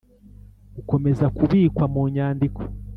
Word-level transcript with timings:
gukomeza 0.75 1.25
kubikwa 1.37 1.85
mu 1.93 2.01
nyandiko 2.13 2.61